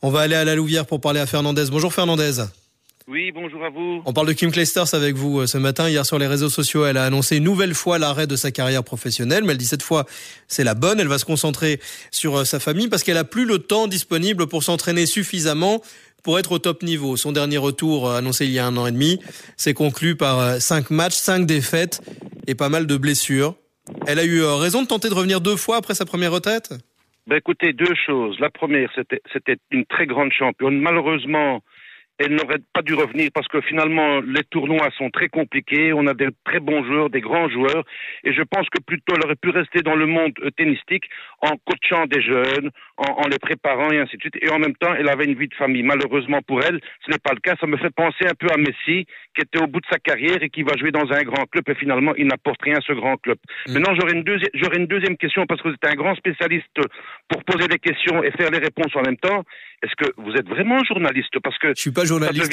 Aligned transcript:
On 0.00 0.10
va 0.10 0.20
aller 0.20 0.36
à 0.36 0.44
la 0.44 0.54
Louvière 0.54 0.86
pour 0.86 1.00
parler 1.00 1.18
à 1.18 1.26
Fernandez. 1.26 1.64
Bonjour 1.70 1.92
Fernandez. 1.92 2.44
Oui, 3.08 3.32
bonjour 3.32 3.64
à 3.64 3.70
vous. 3.70 4.00
On 4.04 4.12
parle 4.12 4.28
de 4.28 4.32
Kim 4.32 4.52
Clijsters 4.52 4.94
avec 4.94 5.16
vous 5.16 5.40
euh, 5.40 5.46
ce 5.48 5.58
matin. 5.58 5.88
Hier 5.88 6.06
sur 6.06 6.18
les 6.20 6.28
réseaux 6.28 6.50
sociaux, 6.50 6.84
elle 6.84 6.98
a 6.98 7.04
annoncé 7.04 7.38
une 7.38 7.44
nouvelle 7.44 7.74
fois 7.74 7.98
l'arrêt 7.98 8.28
de 8.28 8.36
sa 8.36 8.52
carrière 8.52 8.84
professionnelle, 8.84 9.42
mais 9.42 9.52
elle 9.52 9.58
dit 9.58 9.66
cette 9.66 9.82
fois 9.82 10.04
c'est 10.46 10.62
la 10.62 10.74
bonne. 10.74 11.00
Elle 11.00 11.08
va 11.08 11.18
se 11.18 11.24
concentrer 11.24 11.80
sur 12.12 12.36
euh, 12.36 12.44
sa 12.44 12.60
famille 12.60 12.86
parce 12.86 13.02
qu'elle 13.02 13.16
a 13.16 13.24
plus 13.24 13.44
le 13.44 13.58
temps 13.58 13.88
disponible 13.88 14.46
pour 14.46 14.62
s'entraîner 14.62 15.04
suffisamment 15.06 15.82
pour 16.22 16.38
être 16.38 16.52
au 16.52 16.58
top 16.60 16.84
niveau. 16.84 17.16
Son 17.16 17.32
dernier 17.32 17.58
retour 17.58 18.08
euh, 18.08 18.18
annoncé 18.18 18.44
il 18.44 18.52
y 18.52 18.60
a 18.60 18.66
un 18.66 18.76
an 18.76 18.86
et 18.86 18.92
demi 18.92 19.18
s'est 19.56 19.74
conclu 19.74 20.14
par 20.14 20.60
cinq 20.60 20.90
matchs, 20.90 21.16
cinq 21.16 21.44
défaites 21.44 22.02
et 22.46 22.54
pas 22.54 22.68
mal 22.68 22.86
de 22.86 22.96
blessures. 22.96 23.56
Elle 24.06 24.20
a 24.20 24.24
eu 24.24 24.44
raison 24.44 24.82
de 24.82 24.86
tenter 24.86 25.08
de 25.08 25.14
revenir 25.14 25.40
deux 25.40 25.56
fois 25.56 25.78
après 25.78 25.94
sa 25.94 26.04
première 26.04 26.30
retraite? 26.30 26.74
Ben 27.28 27.36
Écoutez, 27.36 27.74
deux 27.74 27.94
choses. 27.94 28.40
La 28.40 28.48
première, 28.48 28.90
c'était 29.32 29.58
une 29.70 29.84
très 29.84 30.06
grande 30.06 30.32
championne. 30.32 30.80
Malheureusement, 30.80 31.62
elle 32.18 32.34
n'aurait 32.34 32.60
pas 32.72 32.82
dû 32.82 32.94
revenir 32.94 33.30
parce 33.32 33.46
que 33.48 33.60
finalement 33.60 34.20
les 34.20 34.42
tournois 34.50 34.88
sont 34.96 35.10
très 35.10 35.28
compliqués, 35.28 35.92
on 35.92 36.06
a 36.06 36.14
des 36.14 36.28
très 36.44 36.60
bons 36.60 36.84
joueurs, 36.84 37.10
des 37.10 37.20
grands 37.20 37.48
joueurs, 37.48 37.84
et 38.24 38.32
je 38.32 38.42
pense 38.42 38.68
que 38.70 38.82
plutôt 38.82 39.14
elle 39.16 39.24
aurait 39.24 39.36
pu 39.36 39.50
rester 39.50 39.82
dans 39.82 39.94
le 39.94 40.06
monde 40.06 40.32
euh, 40.42 40.50
tennistique 40.50 41.04
en 41.40 41.56
coachant 41.64 42.06
des 42.06 42.20
jeunes, 42.20 42.70
en, 42.96 43.28
les 43.28 43.38
préparant 43.38 43.90
et 43.92 43.98
ainsi 44.00 44.16
de 44.16 44.22
suite, 44.22 44.38
et 44.42 44.50
en 44.50 44.58
même 44.58 44.74
temps 44.74 44.92
elle 44.94 45.08
avait 45.08 45.26
une 45.26 45.38
vie 45.38 45.48
de 45.48 45.54
famille. 45.54 45.82
Malheureusement 45.82 46.40
pour 46.42 46.62
elle, 46.62 46.80
ce 47.06 47.10
n'est 47.10 47.18
pas 47.18 47.32
le 47.32 47.40
cas. 47.40 47.54
Ça 47.60 47.66
me 47.66 47.76
fait 47.76 47.94
penser 47.94 48.26
un 48.26 48.34
peu 48.34 48.48
à 48.52 48.56
Messi, 48.56 49.06
qui 49.34 49.42
était 49.42 49.62
au 49.62 49.66
bout 49.66 49.80
de 49.80 49.86
sa 49.90 49.98
carrière 49.98 50.42
et 50.42 50.50
qui 50.50 50.62
va 50.62 50.76
jouer 50.76 50.90
dans 50.90 51.10
un 51.12 51.22
grand 51.22 51.46
club, 51.46 51.64
et 51.68 51.74
finalement 51.74 52.14
il 52.16 52.26
n'apporte 52.26 52.62
rien 52.62 52.78
à 52.78 52.80
ce 52.80 52.92
grand 52.92 53.16
club. 53.18 53.38
Mm. 53.68 53.74
Maintenant 53.74 53.94
j'aurais 53.94 54.12
une, 54.12 54.24
une 54.76 54.86
deuxième 54.86 55.16
question 55.16 55.46
parce 55.46 55.62
que 55.62 55.68
vous 55.68 55.74
êtes 55.74 55.92
un 55.92 55.94
grand 55.94 56.16
spécialiste 56.16 56.66
pour 57.28 57.44
poser 57.44 57.68
des 57.68 57.78
questions 57.78 58.22
et 58.24 58.32
faire 58.32 58.50
les 58.50 58.58
réponses 58.58 58.94
en 58.96 59.02
même 59.02 59.16
temps. 59.18 59.44
Est-ce 59.82 59.94
que 59.94 60.12
vous 60.16 60.32
êtes 60.32 60.48
vraiment 60.48 60.82
journaliste? 60.82 61.38
Parce 61.40 61.56
que 61.58 61.68
je 61.68 61.80
suis 61.80 61.92
pas 61.92 62.04
journaliste, 62.08 62.52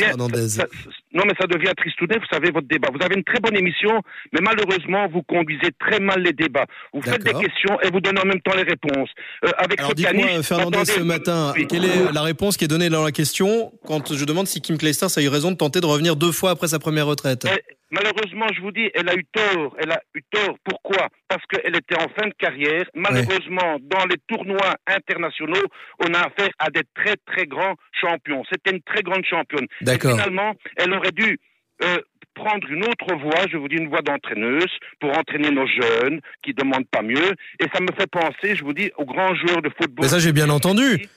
non, 1.15 1.23
mais 1.25 1.33
ça 1.39 1.47
devient 1.47 1.71
tristounet. 1.77 2.17
Vous 2.17 2.27
savez 2.29 2.51
votre 2.51 2.67
débat. 2.67 2.89
Vous 2.93 3.03
avez 3.03 3.15
une 3.15 3.23
très 3.23 3.39
bonne 3.39 3.55
émission, 3.55 4.01
mais 4.33 4.41
malheureusement, 4.41 5.07
vous 5.07 5.23
conduisez 5.23 5.71
très 5.79 5.99
mal 5.99 6.21
les 6.21 6.33
débats. 6.33 6.65
Vous 6.93 7.01
faites 7.01 7.23
des 7.23 7.33
questions 7.33 7.79
et 7.81 7.89
vous 7.89 8.01
donnez 8.01 8.19
en 8.19 8.25
même 8.25 8.41
temps 8.41 8.55
les 8.55 8.63
réponses. 8.63 9.09
Euh, 9.45 9.49
avec 9.57 9.79
Alors, 9.79 9.95
dites-moi, 9.95 10.43
Fernandez, 10.43 10.85
ce 10.85 10.99
matin, 10.99 11.53
quelle 11.69 11.85
est 11.85 12.11
la 12.13 12.21
réponse 12.21 12.57
qui 12.57 12.65
est 12.65 12.67
donnée 12.67 12.89
dans 12.89 13.03
la 13.03 13.13
question 13.13 13.71
quand 13.85 14.13
je 14.13 14.25
demande 14.25 14.47
si 14.47 14.61
Kim 14.61 14.77
Clijsters 14.77 15.17
a 15.17 15.21
eu 15.21 15.29
raison 15.29 15.51
de 15.51 15.57
tenter 15.57 15.79
de 15.79 15.85
revenir 15.85 16.17
deux 16.17 16.33
fois 16.33 16.51
après 16.51 16.67
sa 16.67 16.79
première 16.79 17.07
retraite? 17.07 17.47
Malheureusement, 17.91 18.47
je 18.53 18.61
vous 18.61 18.71
dis, 18.71 18.89
elle 18.93 19.07
a 19.07 19.15
eu 19.15 19.25
tort. 19.25 19.75
Elle 19.79 19.91
a 19.91 20.01
eu 20.15 20.21
tort. 20.29 20.57
Pourquoi? 20.65 21.07
Parce 21.35 21.61
qu'elle 21.61 21.75
était 21.75 21.95
en 21.95 22.07
fin 22.17 22.27
de 22.27 22.33
carrière. 22.37 22.85
Malheureusement, 22.93 23.77
dans 23.81 24.05
les 24.05 24.17
tournois 24.27 24.75
internationaux, 24.87 25.65
on 25.99 26.13
a 26.13 26.19
affaire 26.19 26.49
à 26.59 26.69
des 26.69 26.83
très 26.95 27.15
très 27.25 27.45
grands 27.45 27.75
champions. 27.91 28.43
C'était 28.49 28.71
une 28.71 28.81
très 28.81 29.01
grande 29.01 29.25
championne. 29.25 29.67
D'accord. 29.81 30.11
Finalement, 30.11 30.53
elle 30.77 30.93
aurait 30.93 31.11
dû 31.11 31.37
euh, 31.83 31.99
prendre 32.35 32.67
une 32.69 32.83
autre 32.83 33.15
voie, 33.21 33.45
je 33.51 33.57
vous 33.57 33.67
dis 33.67 33.75
une 33.75 33.89
voie 33.89 34.01
d'entraîneuse, 34.01 34.71
pour 34.99 35.17
entraîner 35.17 35.51
nos 35.51 35.67
jeunes 35.67 36.21
qui 36.43 36.53
demandent 36.53 36.87
pas 36.89 37.01
mieux. 37.01 37.31
Et 37.59 37.65
ça 37.73 37.81
me 37.81 37.91
fait 37.97 38.09
penser, 38.09 38.55
je 38.55 38.63
vous 38.63 38.73
dis, 38.73 38.91
aux 38.97 39.05
grands 39.05 39.35
joueurs 39.35 39.61
de 39.61 39.69
football. 39.69 40.03
Mais 40.03 40.07
ça, 40.07 40.19
j'ai 40.19 40.33
bien 40.33 40.49
entendu. 40.49 41.07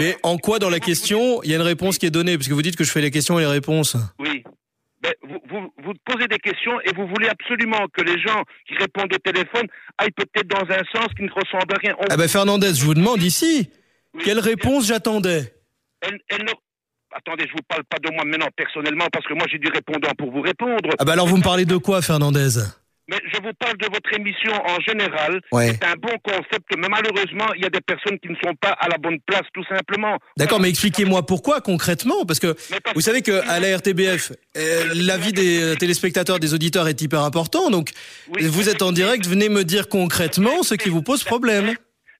Mais 0.00 0.16
en 0.22 0.38
quoi 0.38 0.58
dans 0.58 0.70
la 0.70 0.80
question, 0.80 1.42
il 1.42 1.50
y 1.50 1.52
a 1.52 1.56
une 1.56 1.62
réponse 1.62 1.98
qui 1.98 2.06
est 2.06 2.10
donnée? 2.10 2.36
Parce 2.36 2.48
que 2.48 2.54
vous 2.54 2.62
dites 2.62 2.76
que 2.76 2.84
je 2.84 2.90
fais 2.90 3.02
les 3.02 3.10
questions 3.10 3.38
et 3.38 3.42
les 3.42 3.48
réponses. 3.48 3.96
Oui. 4.18 4.33
Vous, 5.94 6.12
posez 6.12 6.26
des 6.28 6.38
questions 6.38 6.80
et 6.80 6.92
vous 6.94 7.06
voulez 7.06 7.28
absolument 7.28 7.86
que 7.92 8.02
les 8.02 8.20
gens 8.20 8.42
qui 8.66 8.74
répondent 8.74 9.12
au 9.12 9.18
téléphone 9.18 9.66
aillent 9.98 10.10
peut-être 10.10 10.48
dans 10.48 10.74
un 10.74 10.82
sens 10.92 11.08
qui 11.16 11.22
ne 11.22 11.30
ressemble 11.30 11.74
à 11.74 11.78
rien. 11.78 11.94
Ah 12.10 12.16
ben 12.16 12.28
Fernandez, 12.28 12.74
je 12.74 12.84
vous 12.84 12.94
demande 12.94 13.22
ici, 13.22 13.70
quelle 14.24 14.40
réponse 14.40 14.86
j'attendais 14.86 15.54
Attendez, 17.16 17.44
je 17.46 17.52
vous 17.52 17.62
parle 17.68 17.84
pas 17.84 17.98
de 17.98 18.12
moi 18.12 18.24
maintenant 18.24 18.48
personnellement 18.56 19.06
parce 19.12 19.24
que 19.26 19.34
moi 19.34 19.46
j'ai 19.50 19.58
du 19.58 19.68
répondant 19.68 20.10
pour 20.18 20.32
vous 20.32 20.40
répondre. 20.40 20.90
Ah 20.98 21.04
ben 21.04 21.12
alors 21.12 21.28
vous 21.28 21.36
me 21.36 21.42
parlez 21.42 21.64
de 21.64 21.76
quoi 21.76 22.02
Fernandez? 22.02 22.58
Mais 23.08 23.18
je 23.32 23.38
vous 23.42 23.52
parle 23.58 23.76
de 23.76 23.86
votre 23.86 24.12
émission 24.14 24.52
en 24.52 24.80
général. 24.80 25.40
C'est 25.52 25.84
un 25.84 25.94
bon 26.00 26.16
concept, 26.22 26.66
mais 26.76 26.88
malheureusement, 26.88 27.52
il 27.54 27.62
y 27.62 27.66
a 27.66 27.70
des 27.70 27.80
personnes 27.80 28.18
qui 28.18 28.28
ne 28.28 28.36
sont 28.42 28.54
pas 28.60 28.70
à 28.70 28.88
la 28.88 28.98
bonne 28.98 29.18
place, 29.26 29.44
tout 29.52 29.64
simplement. 29.64 30.18
D'accord, 30.36 30.60
mais 30.60 30.68
expliquez-moi 30.68 31.26
pourquoi 31.26 31.60
concrètement, 31.60 32.24
parce 32.26 32.40
que 32.40 32.54
vous 32.94 33.00
savez 33.00 33.22
que 33.22 33.46
à 33.48 33.60
la 33.60 33.76
RTBF, 33.76 34.32
euh, 34.56 34.92
l'avis 34.94 35.32
des 35.32 35.62
euh, 35.62 35.74
téléspectateurs, 35.76 36.38
des 36.38 36.54
auditeurs 36.54 36.88
est 36.88 37.00
hyper 37.00 37.20
important. 37.20 37.70
Donc, 37.70 37.90
vous 38.40 38.68
êtes 38.68 38.82
en 38.82 38.92
direct, 38.92 39.26
venez 39.26 39.48
me 39.48 39.64
dire 39.64 39.88
concrètement 39.88 40.62
ce 40.62 40.74
qui 40.74 40.88
vous 40.88 41.02
pose 41.02 41.24
problème. 41.24 41.74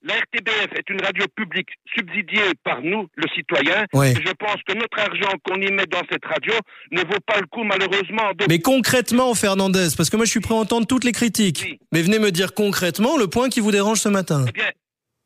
La 0.07 0.13
RTBF 0.13 0.77
est 0.77 0.87
une 0.91 1.01
radio 1.01 1.25
publique 1.35 1.69
subsidiée 1.97 2.53
par 2.63 2.79
nous, 2.83 3.07
le 3.15 3.27
citoyen. 3.33 3.87
je 3.91 4.33
pense 4.33 4.57
que 4.67 4.73
notre 4.73 4.99
argent 4.99 5.35
qu'on 5.43 5.59
y 5.59 5.71
met 5.71 5.87
dans 5.87 6.03
cette 6.11 6.23
radio 6.23 6.53
ne 6.91 7.01
vaut 7.01 7.19
pas 7.25 7.39
le 7.39 7.47
coup, 7.47 7.63
malheureusement. 7.63 8.31
Mais 8.47 8.59
concrètement, 8.59 9.33
Fernandez, 9.33 9.87
parce 9.97 10.11
que 10.11 10.15
moi 10.15 10.25
je 10.25 10.29
suis 10.29 10.41
prêt 10.41 10.53
à 10.53 10.57
entendre 10.57 10.85
toutes 10.85 11.05
les 11.05 11.11
critiques. 11.11 11.79
Mais 11.91 12.03
venez 12.03 12.19
me 12.19 12.31
dire 12.31 12.53
concrètement 12.53 13.17
le 13.17 13.25
point 13.25 13.49
qui 13.49 13.61
vous 13.61 13.71
dérange 13.71 13.97
ce 13.97 14.09
matin. 14.09 14.45
Eh 14.47 14.51
bien, 14.51 14.69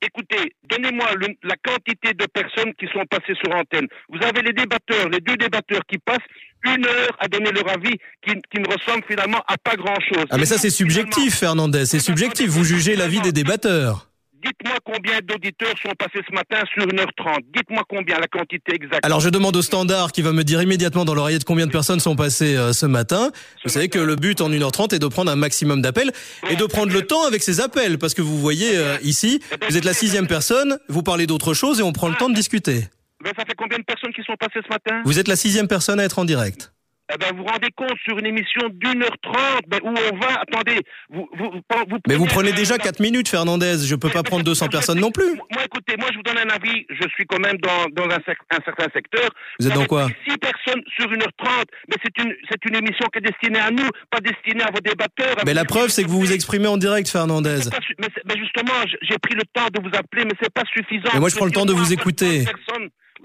écoutez, 0.02 0.56
donnez-moi 0.70 1.08
la 1.44 1.56
quantité 1.62 2.14
de 2.14 2.26
personnes 2.28 2.74
qui 2.76 2.86
sont 2.94 3.04
passées 3.10 3.36
sur 3.44 3.54
antenne. 3.54 3.88
Vous 4.08 4.26
avez 4.26 4.42
les 4.44 4.54
débatteurs, 4.54 5.10
les 5.10 5.20
deux 5.20 5.36
débatteurs 5.36 5.82
qui 5.90 5.98
passent 5.98 6.18
une 6.64 6.86
heure 6.86 7.18
à 7.20 7.28
donner 7.28 7.52
leur 7.52 7.68
avis 7.70 7.98
qui, 8.26 8.34
qui 8.50 8.62
ne 8.62 8.68
ressemble 8.68 9.04
finalement 9.10 9.44
à 9.46 9.58
pas 9.58 9.76
grand-chose. 9.76 10.26
Ah 10.30 10.38
mais 10.38 10.46
ça 10.46 10.58
c'est 10.58 10.70
subjectif, 10.70 11.36
Fernandez, 11.36 11.86
c'est 11.86 12.00
subjectif. 12.00 12.48
Vous 12.48 12.64
jugez 12.64 12.96
l'avis 12.96 13.20
des 13.20 13.34
débatteurs. 13.34 14.09
Dites-moi 14.44 14.78
combien 14.86 15.20
d'auditeurs 15.22 15.74
sont 15.82 15.94
passés 15.98 16.24
ce 16.28 16.34
matin 16.34 16.64
sur 16.74 16.86
1h30. 16.86 17.40
Dites-moi 17.54 17.84
combien, 17.90 18.20
la 18.20 18.28
quantité 18.28 18.74
exacte. 18.76 19.06
Alors 19.06 19.20
je 19.20 19.30
demande 19.30 19.56
au 19.58 19.62
standard 19.62 20.12
qui 20.14 20.22
va 20.22 20.32
me 20.32 20.44
dire 20.44 20.62
immédiatement 20.62 21.04
dans 21.04 21.14
l'oreillette 21.14 21.44
combien 21.44 21.66
de 21.66 21.72
personnes 21.72 22.00
sont 22.00 22.16
passées 22.16 22.56
euh, 22.56 22.72
ce 22.72 22.86
matin. 22.86 23.32
vous 23.66 23.70
savez 23.70 23.90
que 23.90 24.00
le 24.00 24.16
but 24.16 24.40
en 24.40 24.50
1h30 24.50 24.96
est 24.96 25.00
de 25.00 25.08
prendre 25.08 25.30
un 25.30 25.36
maximum 25.36 25.82
d'appels 25.82 26.12
et 26.50 26.56
de 26.56 26.66
prendre 26.66 26.94
le 26.94 27.02
temps 27.02 27.26
avec 27.26 27.44
ces 27.44 27.60
appels. 27.60 27.98
Parce 27.98 28.14
que 28.14 28.22
vous 28.22 28.38
voyez 28.38 28.78
euh, 28.78 28.98
ici, 29.04 29.42
eh 29.52 29.58
ben, 29.58 29.68
vous 29.70 29.78
êtes 29.78 29.86
la 29.86 29.94
sixième 29.94 30.28
personne, 30.28 30.80
vous 30.88 31.04
parlez 31.04 31.28
d'autre 31.28 31.54
chose 31.54 31.82
et 31.82 31.84
on 31.84 31.92
prend 31.92 32.08
le 32.08 32.16
temps 32.16 32.30
de 32.30 32.36
discuter. 32.36 32.88
Ben, 33.22 33.34
ça 33.38 33.44
fait 33.46 33.56
combien 33.58 33.78
de 33.78 33.84
personnes 33.84 34.14
qui 34.14 34.24
sont 34.24 34.38
passées 34.40 34.62
ce 34.64 34.70
matin? 34.70 35.02
Vous 35.04 35.20
êtes 35.20 35.28
la 35.28 35.36
sixième 35.36 35.68
personne 35.68 36.00
à 36.00 36.06
être 36.06 36.20
en 36.20 36.26
direct. 36.26 36.72
Eh 37.12 37.18
ben, 37.18 37.32
vous 37.32 37.38
vous 37.38 37.50
rendez 37.50 37.70
compte 37.76 37.98
sur 38.04 38.20
une 38.20 38.28
émission 38.28 38.62
d'une 38.72 39.02
heure 39.02 39.18
trente, 39.24 39.64
ben, 39.68 39.80
où 39.84 39.90
on 39.90 40.18
va, 40.18 40.42
attendez, 40.42 40.80
vous, 41.10 41.28
vous, 41.36 41.50
vous 41.52 41.98
Mais 42.08 42.16
vous 42.16 42.28
prenez 42.28 42.52
déjà 42.52 42.78
quatre 42.78 43.00
minutes, 43.00 43.28
Fernandez. 43.28 43.78
Je 43.84 43.96
peux 43.96 44.12
pas 44.12 44.22
prendre 44.22 44.44
200 44.44 44.68
personnes 44.72 45.00
non 45.00 45.10
plus. 45.10 45.36
Moi, 45.52 45.64
écoutez, 45.66 45.96
moi, 45.98 46.10
je 46.12 46.18
vous 46.18 46.24
donne 46.24 46.38
un 46.38 46.54
avis. 46.54 46.86
Je 46.90 47.08
suis 47.10 47.26
quand 47.26 47.40
même 47.40 47.58
dans, 47.58 47.90
dans 47.94 48.14
un, 48.14 48.20
un, 48.20 48.64
certain 48.64 48.88
secteur. 48.94 49.28
Vous 49.60 49.68
êtes 49.68 49.74
dans 49.74 49.86
quoi 49.86 50.08
Six 50.28 50.38
personnes 50.38 50.84
sur 51.00 51.12
une 51.12 51.24
heure 51.24 51.34
trente. 51.38 51.66
Mais 51.90 51.96
c'est 52.04 52.24
une, 52.24 52.36
c'est 52.48 52.64
une 52.70 52.76
émission 52.76 53.08
qui 53.12 53.18
est 53.18 53.28
destinée 53.28 53.60
à 53.60 53.72
nous, 53.72 53.90
pas 54.12 54.20
destinée 54.20 54.64
à 54.64 54.70
vos 54.72 54.80
débatteurs. 54.80 55.36
mais 55.46 55.56
la 55.56 55.66
preuve, 55.66 55.90
c'est 55.90 56.04
que 56.04 56.10
vous 56.10 56.20
vous 56.20 56.34
exprimez 56.34 56.68
en 56.68 56.78
direct, 56.78 57.10
Fernandez. 57.10 57.62
Mais, 57.98 58.08
mais, 58.26 58.38
justement, 58.38 58.74
j'ai 59.02 59.18
pris 59.18 59.34
le 59.34 59.44
temps 59.52 59.68
de 59.74 59.82
vous 59.82 59.96
appeler, 59.98 60.26
mais 60.26 60.34
c'est 60.40 60.54
pas 60.54 60.64
suffisant. 60.72 61.10
Mais 61.16 61.20
moi, 61.20 61.30
je 61.30 61.36
prends 61.36 61.46
le 61.46 61.52
temps 61.52 61.66
de 61.66 61.74
vous 61.74 61.92
écouter. 61.92 62.46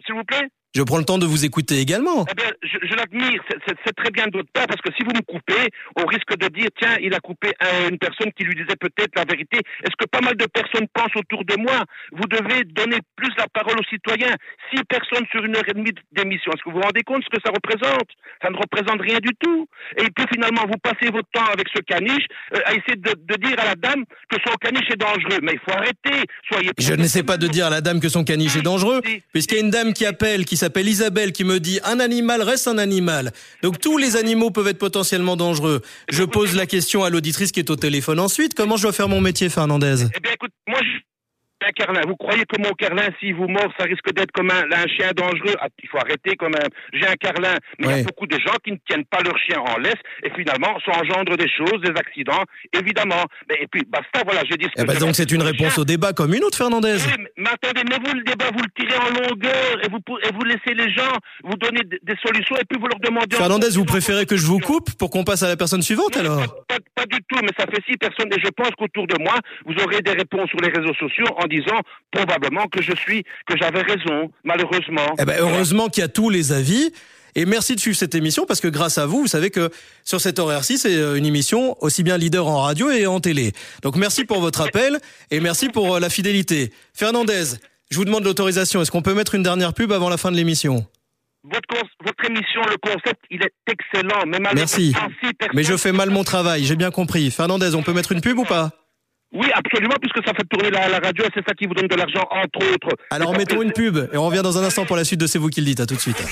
S'il 0.06 0.14
vous 0.14 0.24
plaît 0.24 0.48
je 0.74 0.82
prends 0.82 0.98
le 0.98 1.04
temps 1.04 1.18
de 1.18 1.26
vous 1.26 1.44
écouter 1.44 1.78
également. 1.78 2.26
Eh 2.30 2.34
bien, 2.34 2.50
je, 2.62 2.78
je 2.82 2.94
l'admire, 2.94 3.42
c'est 3.86 3.94
très 3.94 4.10
bien 4.10 4.26
de 4.26 4.36
votre 4.36 4.50
part, 4.52 4.66
parce 4.66 4.80
que 4.80 4.90
si 4.96 5.04
vous 5.04 5.14
me 5.14 5.22
coupez, 5.22 5.70
on 5.96 6.04
risque 6.06 6.36
de 6.36 6.48
dire, 6.48 6.68
tiens, 6.78 6.96
il 7.00 7.14
a 7.14 7.20
coupé 7.20 7.52
une 7.88 7.98
personne 7.98 8.32
qui 8.32 8.44
lui 8.44 8.54
disait 8.54 8.76
peut-être 8.78 9.12
la 9.16 9.24
vérité. 9.24 9.58
Est-ce 9.84 9.96
que 9.98 10.06
pas 10.06 10.20
mal 10.20 10.36
de 10.36 10.46
personnes 10.46 10.86
pensent 10.92 11.14
autour 11.16 11.44
de 11.44 11.56
moi 11.56 11.84
Vous 12.12 12.26
devez 12.26 12.64
donner 12.64 12.98
plus 13.16 13.30
la 13.38 13.46
parole 13.48 13.78
aux 13.78 13.88
citoyens. 13.88 14.34
Six 14.72 14.82
personnes 14.84 15.24
sur 15.30 15.44
une 15.44 15.56
heure 15.56 15.68
et 15.68 15.74
demie 15.74 15.92
d'émission, 16.12 16.52
est-ce 16.52 16.62
que 16.64 16.70
vous 16.70 16.76
vous 16.76 16.82
rendez 16.82 17.02
compte 17.02 17.22
ce 17.22 17.30
que 17.30 17.40
ça 17.44 17.52
représente? 17.52 18.10
Ça 18.42 18.50
ne 18.50 18.56
représente 18.56 19.00
rien 19.00 19.18
du 19.18 19.30
tout. 19.38 19.68
Et 19.96 20.10
puis 20.10 20.26
finalement, 20.32 20.62
vous 20.66 20.78
passez 20.82 21.10
votre 21.10 21.28
temps 21.32 21.46
avec 21.52 21.68
ce 21.74 21.80
caniche 21.82 22.26
euh, 22.54 22.58
à 22.66 22.72
essayer 22.74 22.96
de, 22.96 23.14
de, 23.14 23.34
dire 23.46 23.58
à 23.58 23.64
la 23.64 23.74
dame 23.74 24.04
que 24.28 24.36
son 24.46 24.54
caniche 24.56 24.90
est 24.90 25.00
dangereux. 25.00 25.38
Mais 25.42 25.52
il 25.54 25.60
faut 25.60 25.76
arrêter. 25.76 26.26
Soyez 26.50 26.70
je 26.78 26.94
n'essaie 26.94 27.22
pas 27.22 27.36
de 27.36 27.46
dire 27.46 27.66
à 27.66 27.70
la 27.70 27.80
dame 27.80 28.00
que 28.00 28.08
son 28.08 28.24
caniche 28.24 28.56
est 28.56 28.62
dangereux, 28.62 29.00
puisqu'il 29.32 29.54
y 29.54 29.58
a 29.58 29.64
une 29.64 29.70
dame 29.70 29.92
qui 29.92 30.06
appelle, 30.06 30.44
qui 30.44 30.56
s'appelle 30.64 30.88
Isabelle 30.88 31.32
qui 31.32 31.44
me 31.44 31.60
dit 31.60 31.78
un 31.84 32.00
animal 32.00 32.40
reste 32.40 32.68
un 32.68 32.78
animal. 32.78 33.32
Donc 33.62 33.78
tous 33.80 33.98
les 33.98 34.16
animaux 34.16 34.50
peuvent 34.50 34.68
être 34.68 34.78
potentiellement 34.78 35.36
dangereux. 35.36 35.82
Je 36.08 36.24
pose 36.24 36.56
la 36.56 36.64
question 36.64 37.04
à 37.04 37.10
l'auditrice 37.10 37.52
qui 37.52 37.60
est 37.60 37.68
au 37.68 37.76
téléphone 37.76 38.18
ensuite. 38.18 38.54
Comment 38.54 38.78
je 38.78 38.82
dois 38.82 38.92
faire 38.92 39.10
mon 39.10 39.20
métier, 39.20 39.50
Fernandez? 39.50 40.04
Eh 40.04 40.20
un 41.66 41.72
carlin. 41.72 42.00
Vous 42.06 42.16
croyez 42.16 42.44
que 42.44 42.60
mon 42.60 42.72
carlin, 42.72 43.08
s'il 43.20 43.34
vous 43.34 43.48
mord, 43.48 43.72
ça 43.78 43.84
risque 43.84 44.12
d'être 44.12 44.32
comme 44.32 44.50
un, 44.50 44.86
chien 44.88 45.10
dangereux? 45.16 45.54
Ah, 45.60 45.68
Il 45.82 45.88
faut 45.88 45.98
arrêter 45.98 46.36
quand 46.36 46.50
même. 46.50 46.68
J'ai 46.92 47.06
un 47.06 47.16
carlin, 47.16 47.54
mais 47.78 47.86
il 47.86 47.96
y 47.98 48.00
a 48.00 48.04
beaucoup 48.04 48.26
de 48.26 48.38
gens 48.38 48.56
qui 48.62 48.72
ne 48.72 48.78
tiennent 48.86 49.04
pas 49.06 49.20
leur 49.22 49.36
chien 49.38 49.58
en 49.60 49.78
laisse 49.78 50.00
et 50.22 50.30
finalement, 50.30 50.78
ça 50.84 50.92
engendre 51.00 51.36
des 51.36 51.48
choses, 51.48 51.80
des 51.82 51.94
accidents, 51.98 52.42
évidemment. 52.72 53.24
Mais, 53.48 53.56
et 53.62 53.66
puis, 53.66 53.82
basta, 53.88 54.22
voilà, 54.24 54.42
j'ai 54.48 54.56
dit 54.56 54.66
ce 54.74 54.82
eh 54.82 54.84
ben, 54.84 54.98
donc 54.98 55.14
c'est 55.14 55.30
une 55.30 55.42
réponse 55.42 55.78
au 55.78 55.84
débat 55.84 56.12
comme 56.12 56.34
une 56.34 56.44
autre, 56.44 56.58
Fernandez? 56.58 56.96
mais, 57.36 57.50
attendez, 57.50 57.82
mais 57.88 57.96
vous, 58.04 58.14
le 58.14 58.22
débat, 58.22 58.50
vous 58.54 58.62
le 58.62 58.70
tirez 58.76 58.98
en 58.98 59.28
longueur 59.28 59.84
et 59.84 59.88
vous, 59.88 59.98
et 60.22 60.32
vous 60.32 60.44
laissez 60.44 60.74
les 60.74 60.92
gens 60.92 61.12
vous 61.42 61.56
donner 61.56 61.80
des 61.84 62.16
solutions 62.22 62.56
et 62.56 62.64
puis 62.68 62.78
vous 62.80 62.86
leur 62.86 62.98
demandez... 63.00 63.36
Fernandez, 63.36 63.70
vous 63.74 63.84
préférez 63.84 64.26
que 64.26 64.36
je 64.36 64.46
vous 64.46 64.60
coupe 64.60 64.94
pour 64.98 65.10
qu'on 65.10 65.24
passe 65.24 65.42
à 65.42 65.48
la 65.48 65.56
personne 65.56 65.82
suivante 65.82 66.16
alors? 66.16 66.42
pas, 66.94 67.06
du 67.06 67.18
tout, 67.28 67.38
mais 67.42 67.50
ça 67.58 67.66
fait 67.66 67.82
six 67.86 67.96
personnes 67.96 68.32
et 68.32 68.40
je 68.42 68.48
pense 68.50 68.70
qu'autour 68.78 69.06
de 69.06 69.16
moi, 69.22 69.34
vous 69.66 69.74
aurez 69.82 70.00
des 70.00 70.12
réponses 70.12 70.48
sur 70.48 70.60
les 70.60 70.70
réseaux 70.70 70.94
sociaux 70.94 71.26
en 71.36 71.46
disant 71.60 71.80
probablement 72.10 72.66
que 72.68 72.82
je 72.82 72.92
suis, 72.94 73.24
que 73.46 73.56
j'avais 73.56 73.82
raison, 73.82 74.30
malheureusement. 74.44 75.14
Eh 75.18 75.24
ben, 75.24 75.36
heureusement 75.38 75.88
qu'il 75.88 76.02
y 76.02 76.04
a 76.04 76.08
tous 76.08 76.30
les 76.30 76.52
avis. 76.52 76.92
Et 77.36 77.46
merci 77.46 77.74
de 77.74 77.80
suivre 77.80 77.96
cette 77.96 78.14
émission 78.14 78.46
parce 78.46 78.60
que 78.60 78.68
grâce 78.68 78.96
à 78.96 79.06
vous, 79.06 79.22
vous 79.22 79.26
savez 79.26 79.50
que 79.50 79.70
sur 80.04 80.20
cet 80.20 80.38
horaire-ci, 80.38 80.78
c'est 80.78 80.94
euh, 80.94 81.16
une 81.16 81.26
émission 81.26 81.76
aussi 81.82 82.04
bien 82.04 82.16
leader 82.16 82.46
en 82.46 82.62
radio 82.62 82.90
et 82.90 83.06
en 83.06 83.18
télé. 83.18 83.52
Donc 83.82 83.96
merci 83.96 84.24
pour 84.24 84.40
votre 84.40 84.60
appel 84.60 84.98
et 85.32 85.40
merci 85.40 85.68
pour 85.68 85.96
euh, 85.96 86.00
la 86.00 86.10
fidélité. 86.10 86.72
Fernandez, 86.92 87.56
je 87.90 87.96
vous 87.96 88.04
demande 88.04 88.24
l'autorisation. 88.24 88.82
Est-ce 88.82 88.92
qu'on 88.92 89.02
peut 89.02 89.14
mettre 89.14 89.34
une 89.34 89.42
dernière 89.42 89.74
pub 89.74 89.90
avant 89.90 90.08
la 90.08 90.16
fin 90.16 90.30
de 90.30 90.36
l'émission? 90.36 90.86
Votre, 91.42 91.84
votre, 92.02 92.24
émission, 92.24 92.62
le 92.70 92.76
concept, 92.78 93.20
il 93.30 93.42
est 93.42 93.52
excellent. 93.66 94.24
Mais 94.26 94.38
Merci. 94.54 94.94
Mais 95.54 95.62
je 95.62 95.76
fais 95.76 95.92
mal 95.92 96.08
mon 96.10 96.24
travail, 96.24 96.64
j'ai 96.64 96.76
bien 96.76 96.90
compris. 96.90 97.30
Fernandez, 97.30 97.74
on 97.74 97.82
peut 97.82 97.92
mettre 97.92 98.12
une 98.12 98.22
pub 98.22 98.38
ou 98.38 98.44
pas? 98.44 98.70
Oui, 99.34 99.48
absolument, 99.54 99.96
puisque 100.00 100.24
ça 100.26 100.32
fait 100.34 100.44
tourner 100.44 100.70
la, 100.70 100.88
la 100.88 100.98
radio 100.98 101.24
et 101.24 101.28
c'est 101.34 101.44
ça 101.46 101.54
qui 101.54 101.66
vous 101.66 101.74
donne 101.74 101.88
de 101.88 101.96
l'argent, 101.96 102.26
entre 102.30 102.72
autres. 102.72 102.96
Alors 103.10 103.36
mettons 103.36 103.62
une 103.62 103.72
pub 103.72 103.96
et 104.12 104.16
on 104.16 104.26
revient 104.26 104.42
dans 104.42 104.58
un 104.58 104.64
instant 104.64 104.84
pour 104.86 104.96
la 104.96 105.04
suite 105.04 105.20
de 105.20 105.26
C'est 105.26 105.38
vous 105.38 105.48
qui 105.48 105.60
le 105.60 105.66
dites. 105.66 105.80
À 105.80 105.86
tout 105.86 105.96
de 105.96 106.00
suite. 106.00 106.22